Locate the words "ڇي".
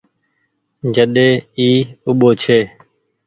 2.41-2.59